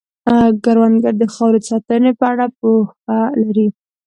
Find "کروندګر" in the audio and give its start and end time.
0.63-1.13